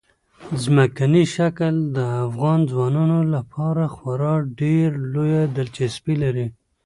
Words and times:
ځمکنی 0.63 1.23
شکل 1.35 1.73
د 1.97 1.99
افغان 2.25 2.59
ځوانانو 2.71 3.19
لپاره 3.35 3.83
خورا 3.95 4.35
ډېره 4.59 4.97
لویه 5.13 5.43
دلچسپي 5.57 6.15
لري. 6.23 6.47